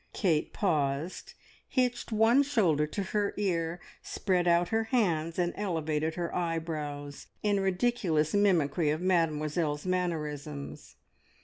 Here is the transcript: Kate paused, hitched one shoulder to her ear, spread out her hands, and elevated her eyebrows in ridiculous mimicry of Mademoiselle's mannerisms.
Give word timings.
Kate 0.13 0.51
paused, 0.51 1.35
hitched 1.69 2.11
one 2.11 2.41
shoulder 2.41 2.87
to 2.87 3.03
her 3.03 3.35
ear, 3.37 3.79
spread 4.01 4.47
out 4.47 4.69
her 4.69 4.85
hands, 4.85 5.37
and 5.37 5.53
elevated 5.55 6.15
her 6.15 6.33
eyebrows 6.35 7.27
in 7.43 7.59
ridiculous 7.59 8.33
mimicry 8.33 8.89
of 8.89 8.99
Mademoiselle's 8.99 9.85
mannerisms. 9.85 10.95